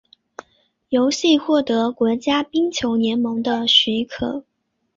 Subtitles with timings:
[0.89, 4.43] 游戏获得国家冰球联盟的许可。